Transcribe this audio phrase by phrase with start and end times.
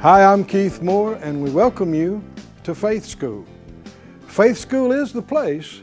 [0.00, 2.22] Hi, I'm Keith Moore, and we welcome you
[2.64, 3.46] to Faith School.
[4.26, 5.80] Faith School is the place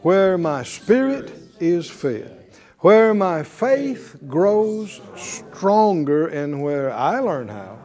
[0.00, 1.30] where my spirit
[1.60, 7.78] is fed, where my faith grows stronger, and where I learn how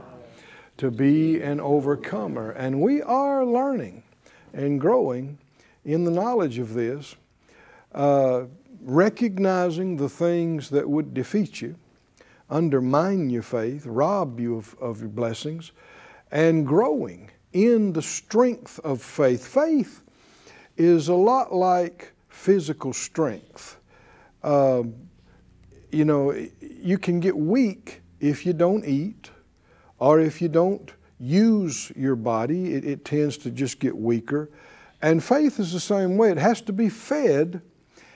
[0.78, 2.52] to be an overcomer.
[2.52, 4.04] And we are learning
[4.54, 5.38] and growing
[5.84, 7.18] in the knowledge of this,
[7.94, 8.46] uh,
[8.82, 11.76] recognizing the things that would defeat you
[12.50, 15.72] undermine your faith, rob you of, of your blessings,
[16.32, 19.46] and growing in the strength of faith.
[19.48, 20.02] Faith
[20.78, 23.78] is a lot like physical strength.
[24.44, 24.96] Um,
[25.92, 29.32] you know, you can get weak if you don't eat
[29.98, 34.50] or if you don't use your body, it, it tends to just get weaker.
[35.02, 36.32] And faith is the same way.
[36.32, 37.62] It has to be fed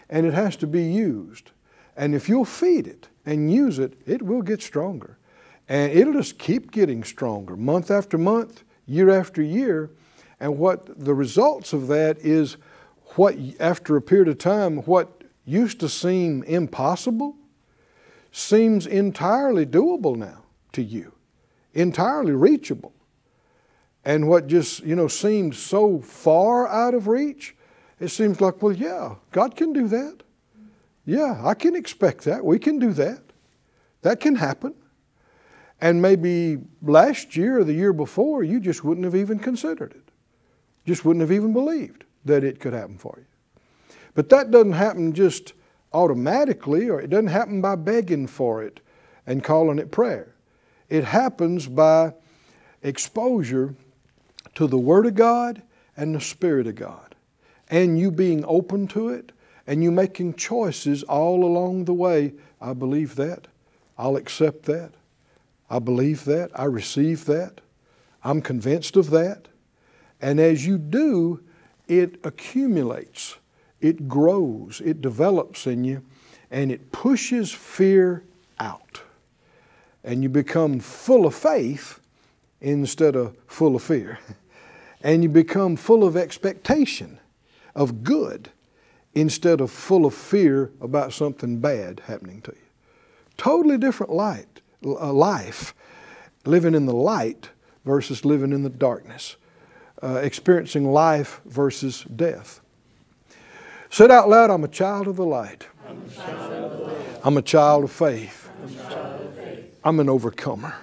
[0.09, 1.52] and it has to be used.
[1.95, 5.20] And if you'll feed it and use it, it will get stronger.
[5.68, 9.92] And it'll just keep getting stronger month after month, year after year.
[10.40, 12.58] And what the results of that is
[13.16, 17.36] what, after a period of time, what used to seem impossible
[18.32, 21.14] seems entirely doable now to you,
[21.76, 22.94] entirely reachable.
[24.04, 27.56] And what just, you know, seemed so far out of reach,
[28.00, 30.24] it seems like, well, yeah, God can do that.
[31.10, 32.46] Yeah, I can expect that.
[32.46, 33.24] We can do that.
[34.04, 34.76] That can happen.
[35.82, 40.12] And maybe last year or the year before, you just wouldn't have even considered it.
[40.86, 43.26] Just wouldn't have even believed that it could happen for you.
[44.14, 45.54] But that doesn't happen just
[45.94, 48.80] automatically, or it doesn't happen by begging for it
[49.26, 50.36] and calling it prayer.
[50.89, 52.14] It happens by
[52.83, 53.73] exposure
[54.54, 55.64] to the Word of God
[55.98, 57.16] and the Spirit of God,
[57.67, 59.32] and you being open to it,
[59.70, 62.34] and you making choices all along the way.
[62.60, 63.48] I believe that.
[64.00, 64.94] I'll accept that.
[65.70, 66.50] I believe that.
[66.56, 67.62] I receive that.
[68.24, 69.48] I'm convinced of that.
[70.20, 71.44] And as you do,
[71.88, 73.38] it accumulates,
[73.80, 76.04] it grows, it develops in you,
[76.50, 78.24] and it pushes fear
[78.60, 79.04] out.
[80.04, 82.00] And you become full of faith
[82.60, 84.18] instead of full of fear.
[85.02, 87.20] And you become full of expectation
[87.74, 88.50] of good
[89.14, 92.61] instead of full of fear about something bad happening to you.
[93.37, 95.73] Totally different light, uh, life,
[96.45, 97.49] living in the light
[97.86, 99.36] versus living in the darkness,
[100.03, 102.61] uh, experiencing life versus death.
[103.89, 105.67] Said out loud, I'm a child of the light.
[105.87, 107.21] I'm a child of, the light.
[107.23, 108.52] I'm a child of faith.
[109.83, 110.76] I'm an overcomer.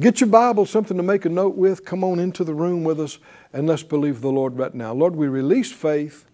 [0.00, 1.84] Get your Bible, something to make a note with.
[1.84, 3.18] Come on into the room with us
[3.52, 4.92] and let's believe the Lord right now.
[4.92, 6.26] Lord, we release faith.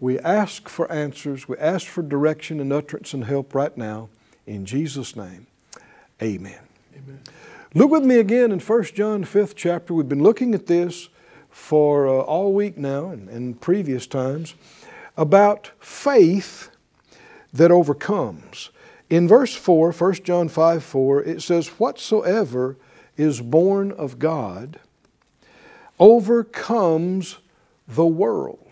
[0.00, 1.46] We ask for answers.
[1.46, 4.08] We ask for direction and utterance and help right now.
[4.46, 5.46] In Jesus' name,
[6.22, 6.58] amen.
[6.96, 7.20] amen.
[7.74, 9.92] Look with me again in 1 John 5th chapter.
[9.92, 11.10] We've been looking at this
[11.50, 14.54] for uh, all week now and, and previous times
[15.16, 16.70] about faith
[17.52, 18.70] that overcomes.
[19.10, 22.76] In verse 4, 1 John 5 4, it says, Whatsoever
[23.16, 24.80] is born of God
[25.98, 27.36] overcomes
[27.86, 28.69] the world.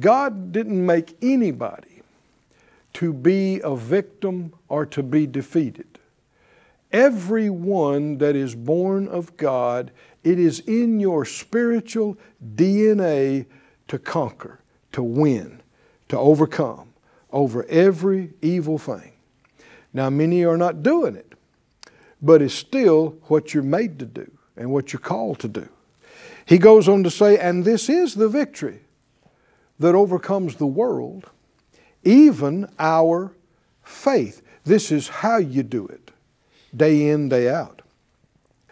[0.00, 2.02] God didn't make anybody
[2.94, 5.98] to be a victim or to be defeated.
[6.90, 9.90] Everyone that is born of God,
[10.24, 12.16] it is in your spiritual
[12.54, 13.46] DNA
[13.88, 14.60] to conquer,
[14.92, 15.60] to win,
[16.08, 16.94] to overcome
[17.30, 19.12] over every evil thing.
[19.92, 21.34] Now, many are not doing it,
[22.20, 25.68] but it's still what you're made to do and what you're called to do.
[26.46, 28.80] He goes on to say, and this is the victory
[29.78, 31.30] that overcomes the world,
[32.04, 33.32] even our
[33.82, 34.42] faith.
[34.64, 36.10] This is how you do it,
[36.76, 37.82] day in, day out.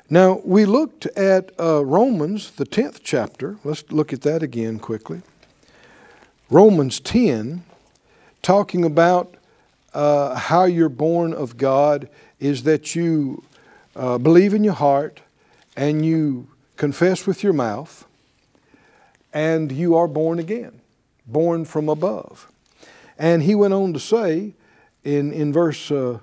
[0.08, 3.56] Now, we looked at uh, Romans, the 10th chapter.
[3.64, 5.22] Let's look at that again quickly.
[6.48, 7.64] Romans 10,
[8.40, 9.34] talking about
[9.92, 12.08] uh, how you're born of God
[12.38, 13.42] is that you
[13.96, 15.22] uh, believe in your heart
[15.76, 18.04] and you confess with your mouth
[19.32, 20.80] and you are born again,
[21.26, 22.50] born from above.
[23.18, 24.54] And he went on to say
[25.04, 26.18] in, in verse uh,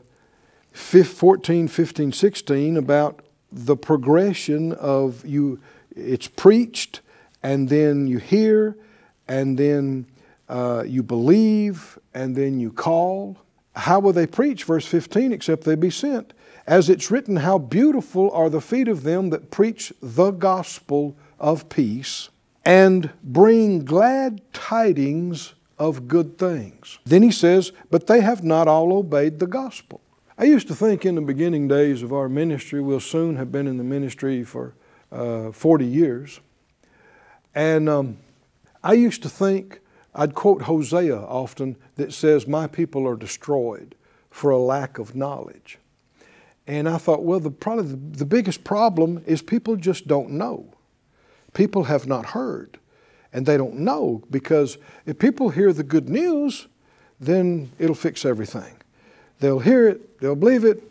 [0.74, 3.22] 14, 15, 16 about
[3.52, 5.60] the progression of you,
[5.96, 7.02] it's preached,
[7.44, 8.76] and then you hear,
[9.28, 10.08] and then
[10.50, 13.38] uh, you believe, and then you call.
[13.76, 14.64] How will they preach?
[14.64, 16.34] Verse 15, except they be sent.
[16.66, 21.70] As it's written, How beautiful are the feet of them that preach the gospel of
[21.70, 22.30] peace
[22.66, 27.00] and bring glad tidings of good things.
[27.06, 30.02] Then he says, But they have not all obeyed the gospel.
[30.38, 33.68] I used to think in the beginning days of our ministry, we'll soon have been
[33.68, 34.74] in the ministry for
[35.12, 36.40] uh, 40 years.
[37.54, 38.18] And um,
[38.84, 39.80] I used to think,
[40.16, 43.96] I'd quote Hosea often that says, My people are destroyed
[44.32, 45.78] for a lack of knowledge.
[46.66, 50.74] And I thought, well, the, probably the, the biggest problem is people just don't know.
[51.54, 52.80] People have not heard,
[53.32, 56.68] and they don't know because if people hear the good news,
[57.20, 58.76] then it'll fix everything.
[59.40, 60.82] They'll hear it, they'll believe it,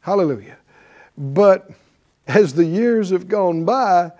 [0.00, 0.56] hallelujah.
[1.16, 1.70] But
[2.26, 4.12] as the years have gone by,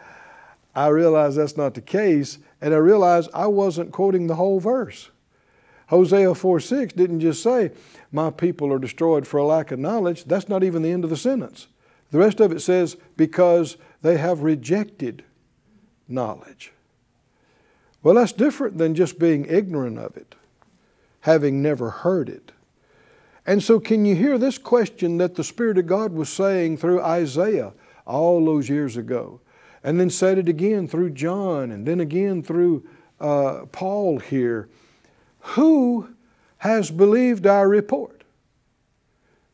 [0.74, 5.10] I realized that's not the case, and I realized I wasn't quoting the whole verse.
[5.88, 7.70] Hosea 4 6 didn't just say,
[8.12, 10.24] My people are destroyed for a lack of knowledge.
[10.24, 11.68] That's not even the end of the sentence.
[12.10, 15.24] The rest of it says, Because they have rejected
[16.08, 16.72] knowledge.
[18.02, 20.34] Well, that's different than just being ignorant of it,
[21.20, 22.52] having never heard it.
[23.46, 27.02] And so, can you hear this question that the Spirit of God was saying through
[27.02, 27.72] Isaiah
[28.06, 29.40] all those years ago?
[29.84, 32.84] And then said it again through John, and then again through
[33.20, 34.68] uh, Paul here.
[35.40, 36.08] Who
[36.58, 38.24] has believed our report?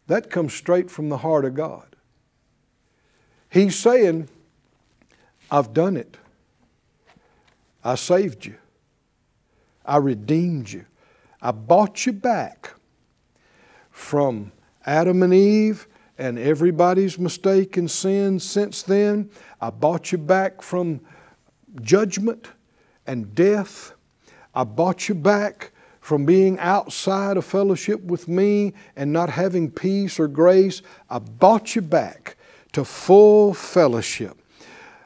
[0.07, 1.97] That comes straight from the heart of God.
[3.51, 4.29] He's saying,
[5.51, 6.17] I've done it.
[7.85, 8.57] I saved you.
[9.85, 10.87] I redeemed you.
[11.41, 12.75] I bought you back
[13.91, 14.53] from
[14.87, 15.87] Adam and Eve
[16.19, 19.31] and everybody's mistake and sin since then.
[19.61, 21.01] I bought you back from
[21.81, 22.49] judgment
[23.07, 23.93] and death.
[24.55, 30.19] I bought you back from being outside of fellowship with me and not having peace
[30.21, 30.83] or grace.
[31.09, 32.37] I bought you back
[32.73, 34.37] to full fellowship.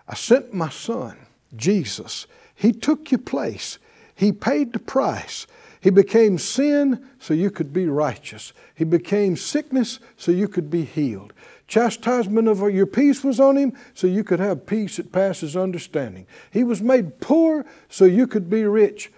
[0.09, 1.17] I sent my son,
[1.55, 2.27] Jesus,
[2.57, 3.79] he took your place.
[4.15, 5.47] He paid the price.
[5.81, 8.53] He became sin so you could be righteous.
[8.75, 11.33] He became sickness so you could be healed.
[11.69, 16.27] Chastisement of your peace was on him so you could have peace that passes understanding.
[16.51, 19.13] He was made poor so you could be rich.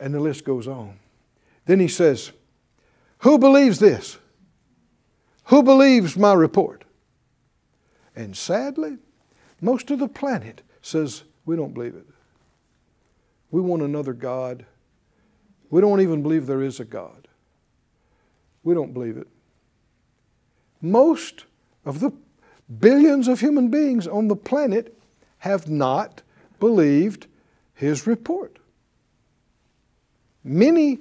[0.00, 0.98] And the list goes on.
[1.66, 2.32] Then he says,
[3.18, 4.18] Who believes this?
[5.44, 6.84] Who believes my report?
[8.16, 8.96] And sadly,
[9.60, 12.06] most of the planet says, We don't believe it.
[13.50, 14.66] We want another God.
[15.70, 17.28] We don't even believe there is a God.
[18.62, 19.28] We don't believe it.
[20.80, 21.44] Most
[21.84, 22.12] of the
[22.78, 24.96] billions of human beings on the planet
[25.38, 26.22] have not
[26.60, 27.26] believed
[27.74, 28.58] his report.
[30.44, 30.98] Many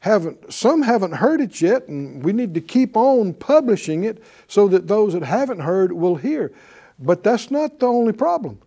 [0.00, 4.68] haven't, some haven't heard it yet, and we need to keep on publishing it so
[4.68, 6.52] that those that haven't heard will hear.
[6.98, 8.60] But that's not the only problem.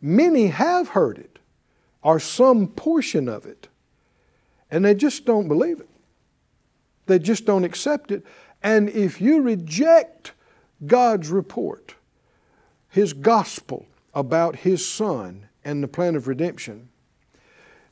[0.00, 1.35] Many have heard it
[2.06, 3.66] or some portion of it.
[4.70, 5.88] And they just don't believe it.
[7.06, 8.24] They just don't accept it.
[8.62, 10.30] And if you reject
[10.86, 11.96] God's report,
[12.88, 16.90] His gospel about His Son and the plan of redemption,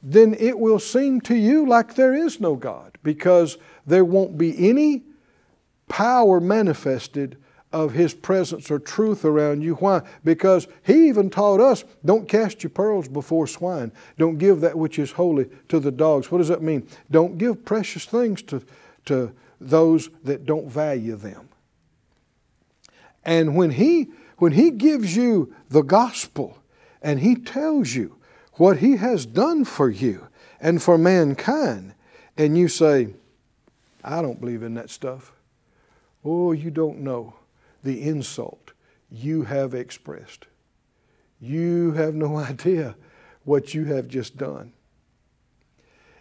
[0.01, 4.69] then it will seem to you like there is no God because there won't be
[4.69, 5.03] any
[5.89, 7.37] power manifested
[7.75, 9.75] of His presence or truth around you.
[9.75, 10.03] Why?
[10.23, 13.91] Because He even taught us don't cast your pearls before swine.
[14.17, 16.31] Don't give that which is holy to the dogs.
[16.31, 16.87] What does that mean?
[17.11, 18.63] Don't give precious things to,
[19.07, 21.49] to those that don't value them.
[23.25, 26.59] And when He when He gives you the gospel
[27.03, 28.17] and He tells you
[28.53, 30.29] what He has done for you
[30.61, 31.95] and for mankind,
[32.37, 33.09] and you say,
[34.05, 35.33] I don't believe in that stuff.
[36.25, 37.35] Oh, you don't know
[37.85, 38.73] the insult
[39.11, 40.47] you have expressed.
[41.41, 42.97] You have no idea
[43.45, 44.73] what you have just done.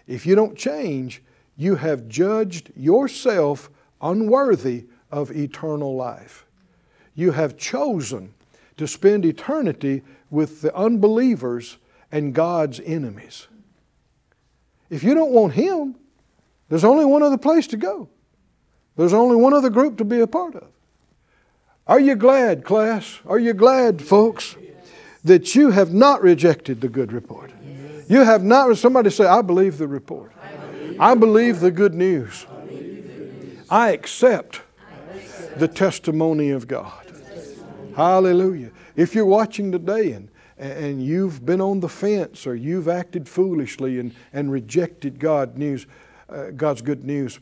[0.05, 1.23] If you don't change,
[1.55, 3.69] you have judged yourself
[4.01, 6.45] unworthy of eternal life.
[7.15, 8.33] You have chosen
[8.77, 11.77] to spend eternity with the unbelievers
[12.11, 13.47] and God's enemies.
[14.89, 15.95] If you don't want Him,
[16.69, 18.09] there's only one other place to go.
[18.95, 20.67] There's only one other group to be a part of.
[21.85, 23.19] Are you glad, class?
[23.25, 24.55] Are you glad, folks,
[25.25, 27.51] that you have not rejected the good report?
[28.07, 30.31] You have not, somebody say, I believe the report.
[30.99, 32.45] I believe the good news.
[33.69, 34.61] I accept
[35.57, 37.11] the testimony of God.
[37.95, 38.71] Hallelujah.
[38.95, 43.99] If you're watching today and, and you've been on the fence or you've acted foolishly
[43.99, 45.85] and, and rejected God news,
[46.29, 47.39] uh, God's good news,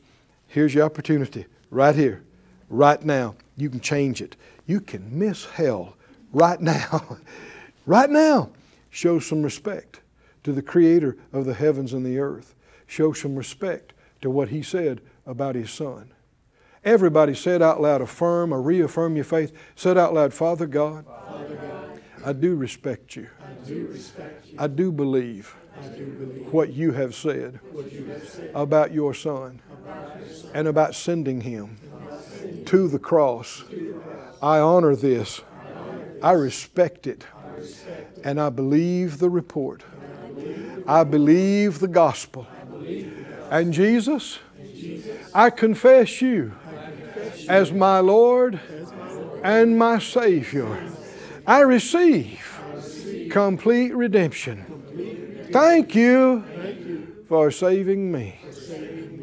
[0.48, 2.24] here's your opportunity right here,
[2.69, 3.36] right now.
[3.62, 4.36] You can change it.
[4.65, 5.96] You can miss hell
[6.34, 7.20] right now.
[7.86, 8.50] right now.
[8.89, 10.01] Show some respect
[10.44, 12.56] to the Creator of the heavens and the earth.
[12.88, 16.12] Show some respect to what He said about His Son.
[16.84, 19.56] Everybody said out loud, affirm or reaffirm your faith.
[19.75, 23.27] Said out loud, Father God, Father God I do respect you.
[23.44, 24.56] I do respect you.
[24.58, 27.60] I do believe I do believe what you have said
[27.91, 30.51] you have said about your Son about your Son.
[30.56, 31.77] and about sending Him
[32.65, 33.63] to the cross.
[34.41, 35.41] I honor this.
[36.21, 37.25] I respect it.
[38.24, 39.83] And I believe the report.
[40.88, 42.48] I believe the gospel.
[43.50, 44.39] And Jesus,
[45.33, 46.53] I confess you
[47.48, 48.60] as my Lord
[49.43, 50.67] and my Savior.
[51.45, 52.60] I receive
[53.31, 54.65] complete redemption.
[55.51, 56.43] Thank you
[57.27, 58.39] for saving me.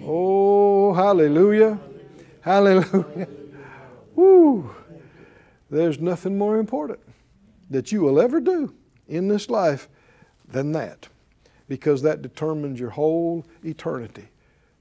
[0.04, 1.78] Oh, hallelujah.
[2.40, 3.28] Hallelujah.
[4.14, 4.75] Woo.
[5.71, 7.00] There's nothing more important
[7.71, 8.75] that you will ever do
[9.07, 9.88] in this life
[10.49, 11.09] than that
[11.68, 14.28] because that determines your whole eternity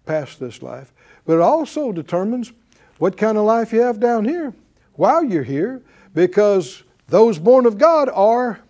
[0.06, 0.94] past this life.
[1.26, 2.54] But it also determines
[2.98, 4.54] what kind of life you have down here
[4.94, 5.82] while you're here
[6.14, 8.62] because those born of God are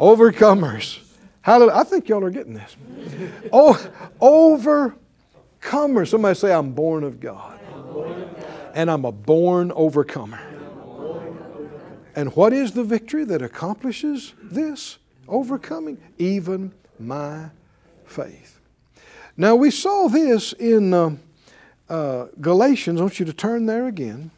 [0.00, 1.00] overcomers.
[1.42, 1.76] Hallelujah.
[1.76, 2.76] I think y'all are getting this.
[3.52, 3.80] Oh,
[5.62, 6.08] overcomers.
[6.08, 7.55] Somebody say, I'm born of God.
[8.74, 10.40] And I'm a born overcomer.
[12.14, 14.98] And what is the victory that accomplishes this?
[15.28, 17.50] Overcoming even my
[18.04, 18.58] faith.
[19.36, 21.16] Now, we saw this in uh,
[21.90, 23.00] uh, Galatians.
[23.00, 24.30] I want you to turn there again.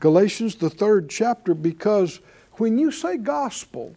[0.00, 2.20] Galatians, the third chapter, because
[2.54, 3.94] when you say gospel,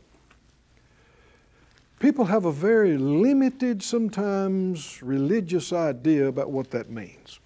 [2.00, 7.40] people have a very limited, sometimes religious idea about what that means.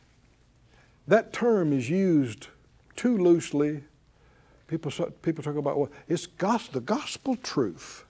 [1.07, 2.47] That term is used
[2.95, 3.83] too loosely.
[4.67, 4.91] People,
[5.21, 8.05] people talk about, well, it's gospel, the gospel truth.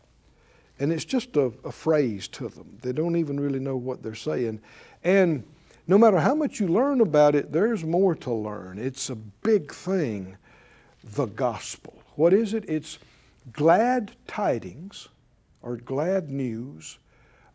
[0.80, 2.78] And it's just a, a phrase to them.
[2.82, 4.62] They don't even really know what they're saying.
[5.04, 5.44] And
[5.88, 8.80] no matter how much you learn about it, there's more to learn.
[8.80, 10.38] It's a big thing,
[11.04, 12.02] the gospel.
[12.16, 12.64] What is it?
[12.68, 13.00] It's
[13.52, 15.10] glad tidings
[15.62, 17.00] or glad news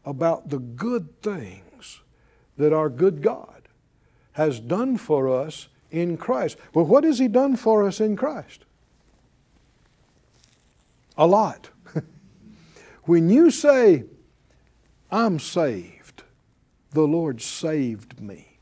[0.04, 2.00] about the good things
[2.56, 3.57] that our good God
[4.38, 6.58] has done for us in Christ.
[6.72, 8.64] Well, what has He done for us in Christ?
[11.16, 11.70] A lot.
[13.02, 14.04] when you say,
[15.10, 16.22] I'm saved,
[16.92, 18.58] the Lord saved me,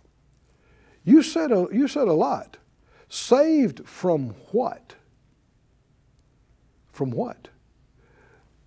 [1.04, 2.56] you said a, you said a lot.
[3.10, 4.94] Saved from what?
[6.90, 7.48] From what?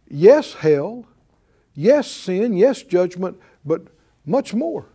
[0.08, 1.08] Yes, hell.
[1.74, 2.54] Yes, sin.
[2.54, 3.40] Yes, judgment.
[3.66, 3.88] But
[4.28, 4.86] much more.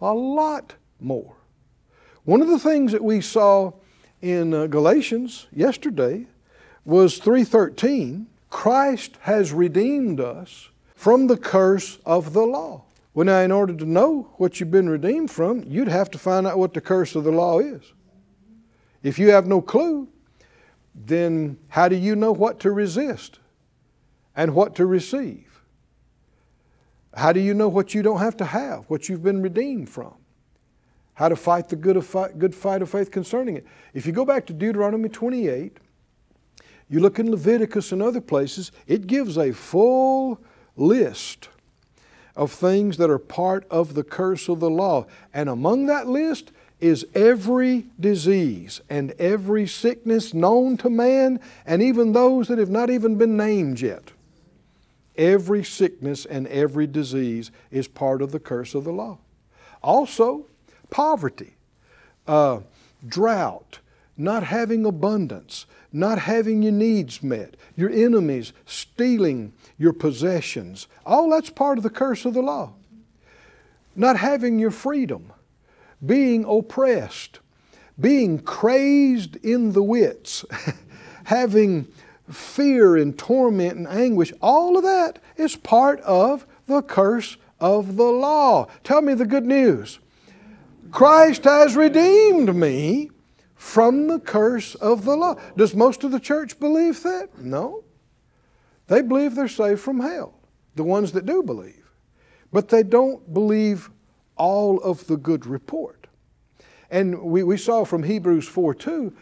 [0.00, 1.36] A lot more.
[2.24, 3.72] One of the things that we saw
[4.22, 6.26] in uh, Galatians yesterday
[6.84, 12.84] was 313 Christ has redeemed us from the curse of the law.
[13.12, 16.46] Well, now, in order to know what you've been redeemed from, you'd have to find
[16.46, 17.92] out what the curse of the law is.
[19.02, 20.08] If you have no clue,
[20.94, 23.40] then how do you know what to resist
[24.36, 25.60] and what to receive?
[27.14, 30.14] How do you know what you don't have to have, what you've been redeemed from?
[31.14, 33.66] How to fight the good, fight, good fight of faith concerning it.
[33.92, 35.78] If you go back to Deuteronomy 28,
[36.88, 40.40] you look in Leviticus and other places, it gives a full
[40.76, 41.48] list
[42.36, 45.06] of things that are part of the curse of the law.
[45.32, 52.12] And among that list is every disease and every sickness known to man, and even
[52.12, 54.10] those that have not even been named yet.
[55.16, 59.18] Every sickness and every disease is part of the curse of the law.
[59.80, 60.46] Also,
[60.94, 61.56] poverty,
[62.28, 62.60] uh,
[63.04, 63.80] drought,
[64.16, 70.86] not having abundance, not having your needs met, your enemies stealing your possessions.
[71.04, 72.74] All that's part of the curse of the law.
[73.96, 75.32] Not having your freedom,
[76.06, 77.40] being oppressed,
[77.98, 80.44] being crazed in the wits,
[81.24, 81.88] having
[82.30, 88.04] fear and torment and anguish, all of that is part of the curse of the
[88.04, 88.68] law.
[88.84, 89.98] Tell me the good news.
[90.94, 93.10] Christ has redeemed me
[93.56, 95.34] from the curse of the law.
[95.56, 97.36] Does most of the church believe that?
[97.36, 97.82] No.
[98.86, 100.38] They believe they're saved from hell,
[100.76, 101.90] the ones that do believe.
[102.52, 103.90] But they don't believe
[104.36, 106.06] all of the good report.
[106.92, 109.12] And we, we saw from Hebrews 4 2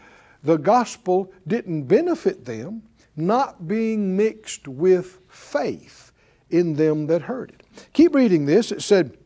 [0.43, 2.83] the gospel didn't benefit them,
[3.15, 6.11] not being mixed with faith
[6.51, 7.87] in them that heard it.
[7.93, 8.71] Keep reading this.
[8.71, 9.17] It said,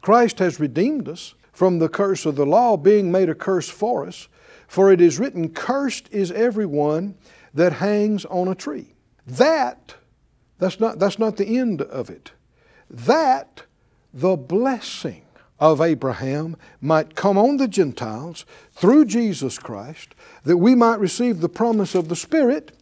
[0.00, 4.06] Christ has redeemed us from the curse of the law, being made a curse for
[4.06, 4.28] us.
[4.66, 7.16] For it is written, Cursed is everyone
[7.52, 8.94] that hangs on a tree.
[9.26, 9.94] That,
[10.58, 12.32] that's not, that's not the end of it.
[12.88, 13.64] That
[14.14, 15.24] the blessing
[15.58, 20.14] of Abraham might come on the Gentiles through Jesus Christ,
[20.44, 22.72] that we might receive the promise of the Spirit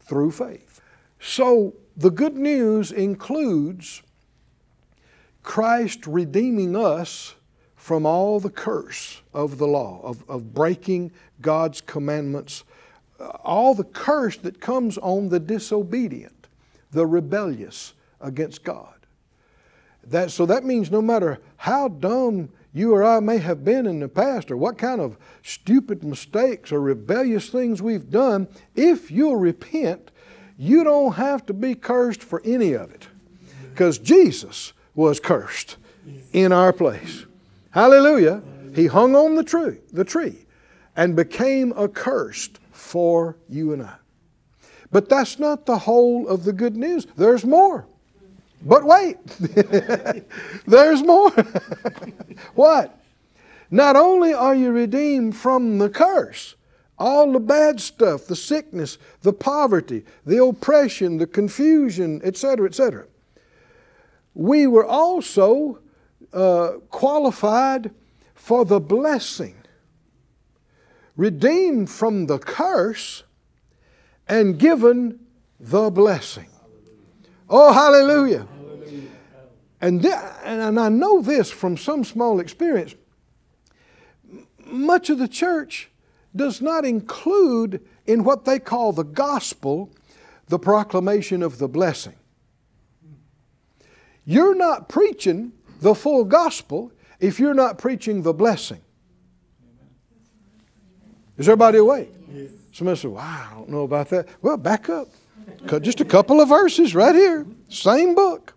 [0.00, 0.80] through faith.
[1.20, 4.02] So the good news includes
[5.44, 7.36] Christ redeeming us
[7.86, 12.64] from all the curse of the law, of, of breaking God's commandments,
[13.20, 16.48] uh, all the curse that comes on the disobedient,
[16.90, 18.96] the rebellious against God.
[20.02, 24.00] That, so that means no matter how dumb you or I may have been in
[24.00, 29.36] the past or what kind of stupid mistakes or rebellious things we've done, if you'll
[29.36, 30.10] repent,
[30.58, 33.06] you don't have to be cursed for any of it.
[33.70, 35.76] Because Jesus was cursed
[36.32, 37.25] in our place.
[37.76, 38.42] Hallelujah.
[38.74, 40.46] He hung on the tree, the tree
[40.96, 43.96] and became accursed for you and I.
[44.90, 47.06] But that's not the whole of the good news.
[47.16, 47.86] There's more.
[48.62, 49.18] But wait,
[50.66, 51.30] there's more.
[52.54, 52.98] what?
[53.70, 56.54] Not only are you redeemed from the curse,
[56.98, 63.04] all the bad stuff, the sickness, the poverty, the oppression, the confusion, etc., etc.
[64.32, 65.80] We were also
[66.32, 67.90] uh, qualified
[68.34, 69.56] for the blessing,
[71.16, 73.24] redeemed from the curse,
[74.28, 75.20] and given
[75.58, 76.48] the blessing.
[77.48, 78.46] Oh, hallelujah.
[79.80, 82.94] And, th- and I know this from some small experience.
[84.64, 85.90] Much of the church
[86.34, 89.90] does not include in what they call the gospel
[90.48, 92.14] the proclamation of the blessing.
[94.24, 98.80] You're not preaching the full gospel if you're not preaching the blessing.
[101.38, 102.12] Is everybody awake?
[102.72, 104.28] Somebody said, Wow, I don't know about that.
[104.42, 105.08] Well, back up.
[105.80, 108.54] Just a couple of verses right here, same book.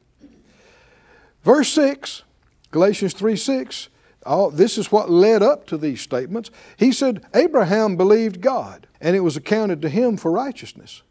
[1.44, 2.24] Verse 6,
[2.72, 3.90] Galatians 3 6,
[4.26, 6.52] all, this is what led up to these statements.
[6.78, 11.02] He said, Abraham believed God, and it was accounted to him for righteousness.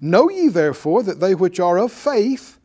[0.00, 2.58] Know ye therefore that they which are of faith,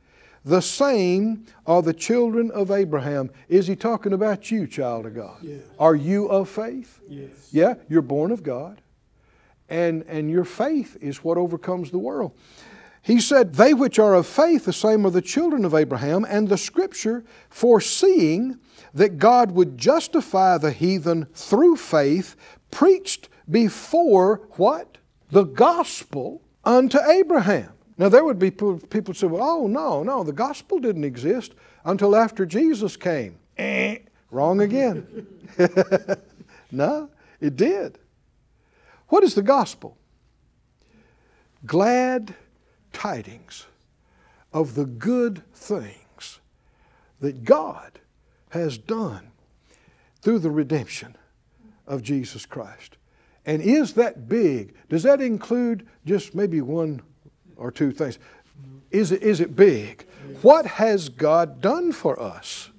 [0.44, 3.30] the same are the children of Abraham.
[3.48, 5.38] Is he talking about you, child of God?
[5.42, 5.62] Yes.
[5.78, 7.00] Are you of faith?
[7.08, 7.50] Yes.
[7.52, 8.82] Yeah, you're born of God.
[9.70, 12.34] And, and your faith is what overcomes the world.
[13.04, 16.50] He said, They which are of faith, the same are the children of Abraham, and
[16.50, 18.60] the scripture, foreseeing
[18.94, 22.36] that God would justify the heathen through faith,
[22.70, 24.98] preached before what?
[25.30, 27.72] The gospel unto Abraham.
[28.02, 31.54] Now, there would be people say, well, oh, no, no, the gospel didn't exist
[31.86, 33.38] until after Jesus came.
[33.60, 34.00] Eh,
[34.32, 35.28] wrong again.
[36.72, 38.00] no, it did.
[39.10, 40.00] What is the gospel?
[41.64, 42.34] Glad
[42.92, 43.68] tidings
[44.52, 46.40] of the good things
[47.20, 48.00] that God
[48.50, 49.30] has done
[50.24, 51.16] through the redemption
[51.86, 52.98] of Jesus Christ.
[53.46, 54.74] And is that big?
[54.90, 57.04] Does that include just maybe one
[57.62, 58.17] or two things?
[58.89, 60.06] Is it, is it big?
[60.41, 62.69] What has God done for us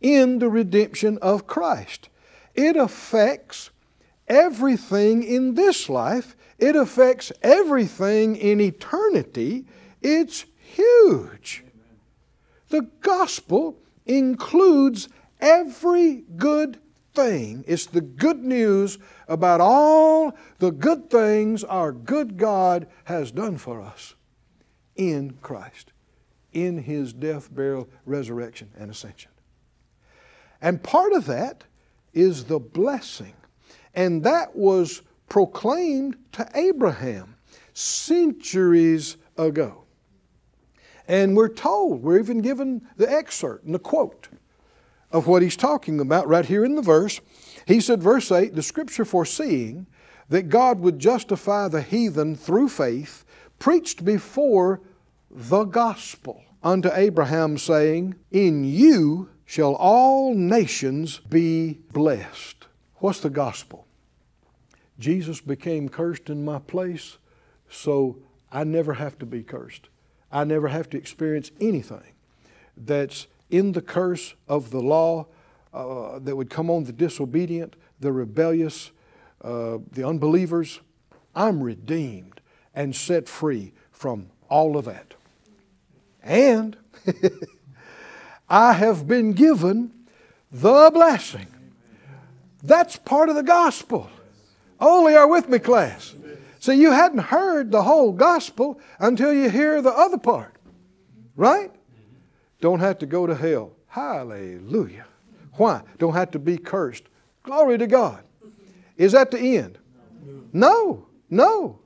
[0.00, 2.08] in the redemption of Christ?
[2.54, 3.70] It affects
[4.28, 9.64] everything in this life, it affects everything in eternity.
[10.02, 11.64] It's huge.
[12.68, 15.08] The gospel includes
[15.40, 16.78] every good
[17.14, 17.64] thing.
[17.66, 23.80] It's the good news about all the good things our good God has done for
[23.80, 24.14] us
[24.96, 25.92] in Christ,
[26.52, 29.30] in His death, burial, resurrection, and ascension.
[30.60, 31.64] And part of that
[32.12, 33.34] is the blessing.
[33.94, 37.36] And that was proclaimed to Abraham
[37.72, 39.84] centuries ago.
[41.08, 44.28] And we're told, we're even given the excerpt and the quote
[45.10, 47.20] of what he's talking about right here in the verse.
[47.66, 49.86] He said, verse 8, the scripture foreseeing
[50.28, 53.24] that God would justify the heathen through faith,
[53.58, 54.80] preached before
[55.30, 62.66] the gospel unto Abraham, saying, In you shall all nations be blessed.
[62.96, 63.86] What's the gospel?
[64.98, 67.18] Jesus became cursed in my place,
[67.68, 68.18] so
[68.52, 69.88] I never have to be cursed.
[70.30, 72.12] I never have to experience anything
[72.76, 75.26] that's in the curse of the law
[75.72, 78.90] uh, that would come on the disobedient, the rebellious,
[79.42, 80.80] uh, the unbelievers.
[81.34, 82.40] I'm redeemed
[82.74, 85.14] and set free from all of that.
[86.22, 86.76] And
[88.48, 89.92] I have been given
[90.50, 91.46] the blessing.
[92.62, 94.10] That's part of the gospel.
[94.80, 96.14] Only are with me, class.
[96.58, 100.56] See, you hadn't heard the whole gospel until you hear the other part.
[101.36, 101.70] Right?
[102.60, 103.72] Don't have to go to hell.
[103.86, 105.06] Hallelujah.
[105.54, 105.82] Why?
[105.98, 107.04] Don't have to be cursed.
[107.42, 108.22] Glory to God.
[108.96, 109.78] Is that the end?
[110.52, 111.80] No, no.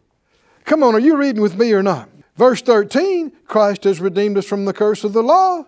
[0.65, 2.09] Come on, are you reading with me or not?
[2.37, 5.65] Verse 13, Christ has redeemed us from the curse of the law.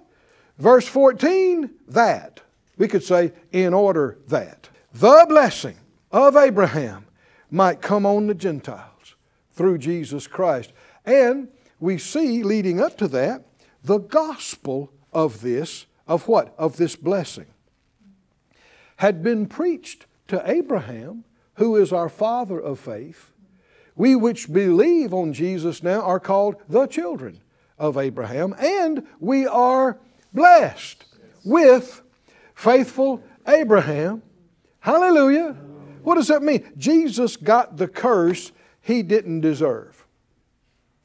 [0.58, 2.40] Verse 14, that.
[2.76, 4.68] We could say, in order that.
[4.92, 5.76] The blessing
[6.10, 7.06] of Abraham
[7.50, 9.14] might come on the Gentiles
[9.52, 10.72] through Jesus Christ.
[11.04, 13.44] And we see, leading up to that,
[13.84, 16.54] the gospel of this, of what?
[16.58, 17.46] Of this blessing,
[18.96, 21.24] had been preached to Abraham,
[21.54, 23.32] who is our father of faith.
[23.94, 27.40] We which believe on Jesus now are called the children
[27.78, 29.98] of Abraham, and we are
[30.34, 31.06] blessed
[31.46, 32.02] with
[32.54, 34.20] faithful Abraham.
[34.80, 35.56] Hallelujah.
[36.02, 36.70] What does that mean?
[36.76, 38.52] Jesus got the curse
[38.82, 40.06] he didn't deserve.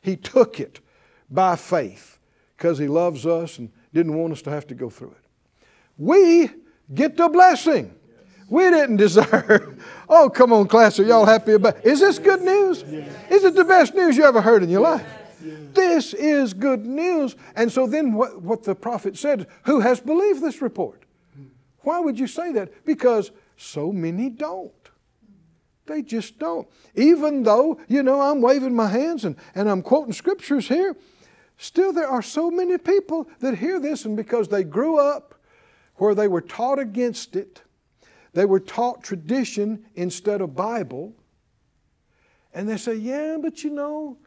[0.01, 0.81] He took it
[1.29, 2.19] by faith
[2.57, 5.65] because he loves us and didn't want us to have to go through it.
[5.97, 6.49] We
[6.93, 7.95] get the blessing
[8.51, 9.81] we didn't deserve.
[10.07, 10.99] Oh, come on, class.
[10.99, 12.83] Are y'all happy about Is this good news?
[12.83, 15.05] Is it the best news you ever heard in your life?
[15.73, 17.35] This is good news.
[17.55, 21.01] And so then what, what the prophet said, who has believed this report?
[21.79, 22.85] Why would you say that?
[22.85, 24.71] Because so many don't.
[25.87, 26.67] They just don't.
[26.93, 30.95] Even though, you know, I'm waving my hands and, and I'm quoting scriptures here,
[31.61, 35.35] still there are so many people that hear this and because they grew up
[35.95, 37.61] where they were taught against it,
[38.33, 41.13] they were taught tradition instead of Bible.
[42.53, 44.17] And they say, yeah, but you know,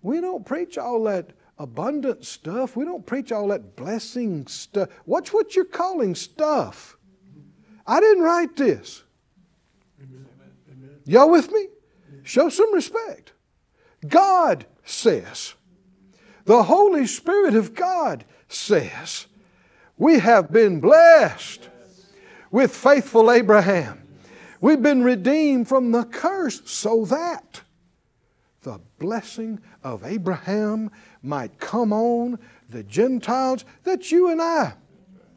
[0.00, 2.74] we don't preach all that abundant stuff.
[2.76, 4.88] We don't preach all that blessing stuff.
[5.04, 6.96] Watch what you're calling stuff.
[7.86, 9.02] I didn't write this.
[11.04, 11.68] Y'all with me?
[12.22, 13.32] Show some respect.
[14.06, 15.54] God says,
[16.48, 19.26] the Holy Spirit of God says,
[19.98, 21.68] we have been blessed
[22.50, 24.02] with faithful Abraham.
[24.58, 27.60] We've been redeemed from the curse so that
[28.62, 30.90] the blessing of Abraham
[31.22, 32.38] might come on
[32.70, 34.72] the Gentiles, that you and I,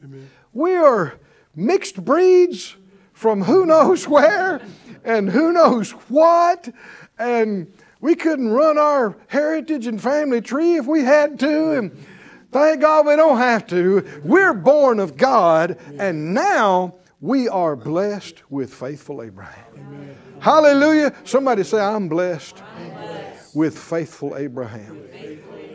[0.05, 0.29] Amen.
[0.53, 1.19] we are
[1.53, 2.77] mixed breeds
[3.11, 4.61] from who knows where
[5.03, 6.73] and who knows what,
[7.19, 7.69] and
[8.01, 12.05] we couldn't run our heritage and family tree if we had to, and
[12.51, 14.21] thank God we don't have to.
[14.23, 19.65] We're born of God, and now we are blessed with faithful Abraham.
[19.75, 20.17] Amen.
[20.39, 21.15] Hallelujah.
[21.23, 23.55] Somebody say, I'm blessed, I'm blessed.
[23.55, 25.07] with faithful Abraham.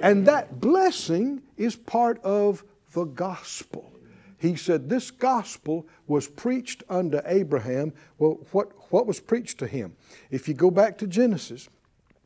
[0.02, 3.92] And that blessing is part of the gospel.
[4.38, 7.92] He said, This gospel was preached unto Abraham.
[8.18, 9.96] Well, what, what was preached to him?
[10.30, 11.68] If you go back to Genesis,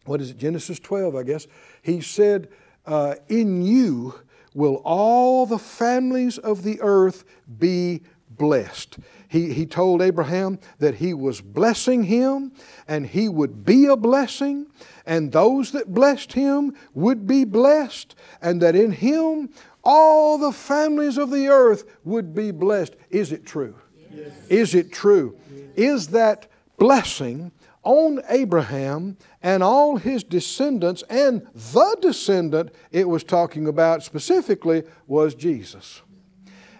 [0.05, 0.39] what is it?
[0.39, 1.47] Genesis 12, I guess.
[1.83, 2.49] He said,
[2.87, 4.15] uh, In you
[4.55, 7.25] will all the families of the earth
[7.59, 8.99] be blessed.
[9.29, 12.53] He, he told Abraham that he was blessing him
[12.89, 14.67] and he would be a blessing,
[15.07, 19.51] and those that blessed him would be blessed, and that in him
[19.85, 22.97] all the families of the earth would be blessed.
[23.11, 23.77] Is it true?
[24.11, 24.33] Yes.
[24.49, 25.37] Is it true?
[25.55, 25.65] Yes.
[25.77, 33.67] Is that blessing on Abraham and all his descendants, and the descendant it was talking
[33.67, 36.03] about specifically was Jesus.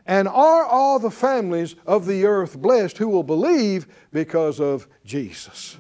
[0.07, 5.77] And are all the families of the earth blessed who will believe because of Jesus?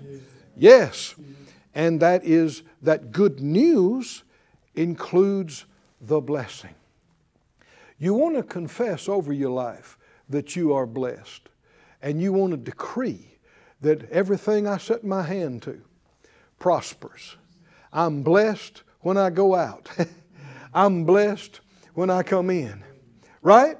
[0.56, 1.14] Yes.
[1.74, 4.22] And that is that good news
[4.74, 5.66] includes
[6.00, 6.74] the blessing.
[7.98, 11.48] You want to confess over your life that you are blessed.
[12.02, 13.38] And you want to decree
[13.80, 15.80] that everything I set my hand to
[16.58, 17.36] prospers.
[17.92, 19.88] I'm blessed when I go out.
[20.74, 21.60] I'm blessed
[21.94, 22.84] when I come in.
[23.42, 23.78] Right?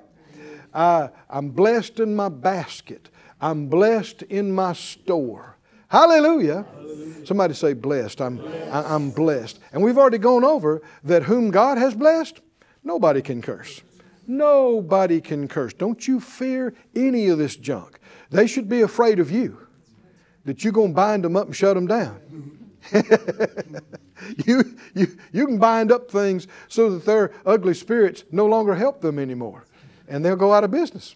[0.73, 3.11] I, I'm blessed in my basket.
[3.41, 5.57] I'm blessed in my store.
[5.89, 6.67] Hallelujah.
[6.73, 7.27] Hallelujah.
[7.27, 8.21] Somebody say blessed.
[8.21, 8.73] I'm, blessed.
[8.73, 9.59] I, I'm blessed.
[9.73, 12.41] And we've already gone over that whom God has blessed,
[12.85, 13.83] nobody can curse.
[14.27, 15.73] Nobody can curse.
[15.73, 17.99] Don't you fear any of this junk.
[18.31, 19.67] They should be afraid of you,
[20.44, 22.20] that you're going to bind them up and shut them down.
[24.46, 29.00] you, you, you can bind up things so that their ugly spirits no longer help
[29.00, 29.66] them anymore
[30.11, 31.14] and they'll go out of business.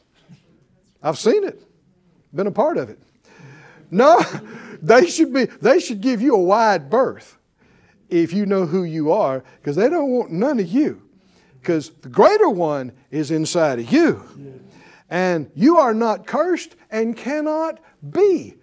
[1.03, 1.61] I've seen it,
[2.33, 2.99] been a part of it.
[3.91, 4.19] No,
[4.83, 5.45] they should be.
[5.45, 7.37] They should give you a wide berth
[8.09, 11.03] if you know who you are, because they don't want none of you.
[11.61, 14.23] Because the greater one is inside of you,
[15.11, 18.55] and you are not cursed and cannot be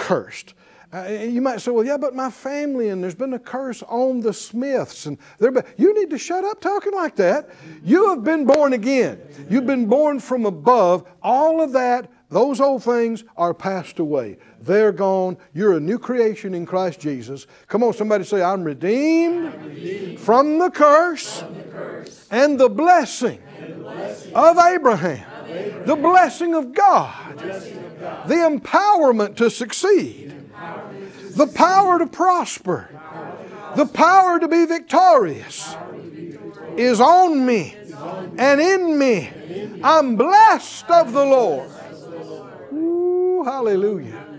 [0.00, 0.54] cursed.
[0.92, 4.20] Uh, you might say, well, yeah, but my family, and there's been a curse on
[4.20, 5.06] the Smiths.
[5.06, 7.50] And they're, you need to shut up talking like that.
[7.84, 9.20] You have been born again.
[9.48, 11.08] You've been born from above.
[11.22, 14.38] All of that, those old things are passed away.
[14.60, 15.36] They're gone.
[15.54, 17.46] You're a new creation in Christ Jesus.
[17.68, 22.58] Come on, somebody say, I'm redeemed, I'm redeemed from, the curse, from the curse and
[22.58, 27.78] the blessing, and the blessing of Abraham, of Abraham, the blessing of God, the, blessing
[27.78, 30.30] of God, the empowerment to succeed
[31.36, 32.88] the power to prosper,
[33.76, 35.74] the power to be victorious
[36.76, 37.76] is on me
[38.38, 39.30] and in me.
[39.82, 41.70] I'm blessed of the Lord.
[42.72, 44.29] Ooh, hallelujah.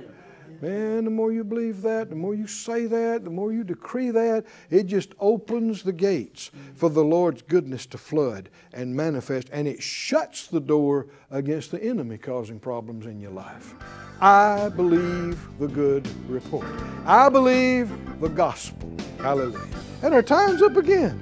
[0.61, 4.11] Man, the more you believe that, the more you say that, the more you decree
[4.11, 9.67] that, it just opens the gates for the Lord's goodness to flood and manifest, and
[9.67, 13.73] it shuts the door against the enemy causing problems in your life.
[14.21, 16.67] I believe the good report.
[17.07, 18.95] I believe the gospel.
[19.17, 19.65] Hallelujah.
[20.03, 21.19] And our time's up again.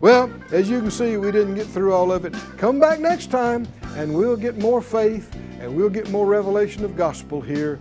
[0.00, 2.32] Well, as you can see, we didn't get through all of it.
[2.56, 6.96] Come back next time and we'll get more faith and we'll get more revelation of
[6.96, 7.80] gospel here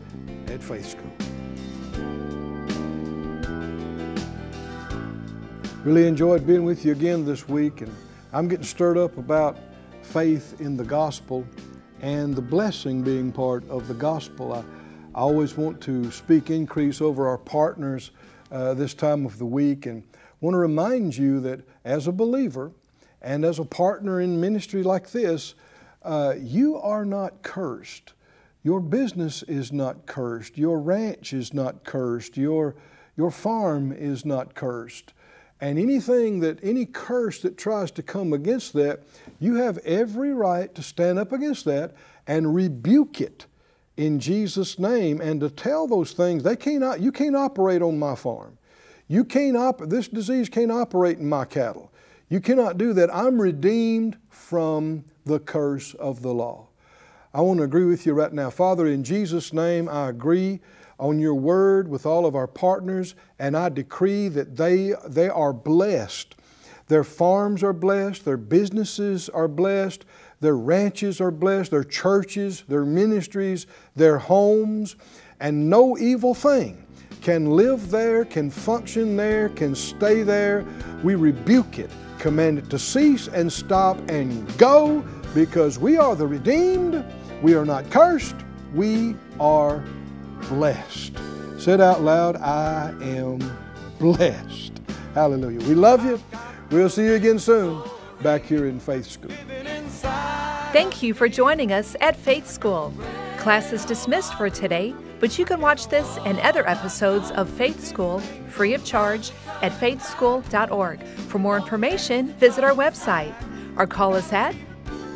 [0.49, 1.11] at Faith School.
[5.83, 7.93] Really enjoyed being with you again this week, and
[8.33, 9.57] I'm getting stirred up about
[10.01, 11.45] faith in the gospel
[12.01, 14.53] and the blessing being part of the gospel.
[14.53, 14.59] I,
[15.15, 18.11] I always want to speak increase over our partners
[18.51, 20.03] uh, this time of the week and
[20.41, 22.71] want to remind you that as a believer
[23.21, 25.55] and as a partner in ministry like this,
[26.03, 28.13] uh, you are not cursed.
[28.63, 30.57] Your business is not cursed.
[30.57, 32.37] Your ranch is not cursed.
[32.37, 32.75] Your,
[33.15, 35.13] your farm is not cursed.
[35.59, 39.03] And anything that, any curse that tries to come against that,
[39.39, 41.95] you have every right to stand up against that
[42.27, 43.47] and rebuke it
[43.95, 48.13] in Jesus' name and to tell those things, they cannot, you can't operate on my
[48.13, 48.57] farm.
[49.07, 51.91] You can't op- this disease can't operate in my cattle.
[52.29, 53.13] You cannot do that.
[53.13, 56.66] I'm redeemed from the curse of the law.
[57.37, 58.49] I want to agree with you right now.
[58.49, 60.59] Father, in Jesus' name, I agree
[60.99, 65.53] on your word with all of our partners, and I decree that they, they are
[65.53, 66.33] blessed.
[66.87, 70.03] Their farms are blessed, their businesses are blessed,
[70.39, 74.95] their ranches are blessed, their churches, their ministries, their homes,
[75.39, 76.83] and no evil thing
[77.21, 80.65] can live there, can function there, can stay there.
[81.03, 86.25] We rebuke it, command it to cease and stop and go because we are the
[86.25, 87.05] redeemed,
[87.41, 88.35] we are not cursed,
[88.73, 89.83] we are
[90.49, 91.13] blessed.
[91.57, 93.39] Said out loud, I am
[93.99, 94.73] blessed.
[95.13, 95.59] Hallelujah.
[95.67, 96.21] We love you.
[96.69, 97.81] We'll see you again soon
[98.21, 99.31] back here in Faith School.
[100.71, 102.93] Thank you for joining us at Faith School.
[103.37, 107.83] Class is dismissed for today, but you can watch this and other episodes of Faith
[107.83, 108.19] School
[108.49, 111.03] free of charge at faithschool.org.
[111.03, 113.33] For more information, visit our website
[113.77, 114.55] or call us at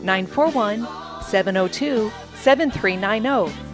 [0.01, 3.70] 941 702 7390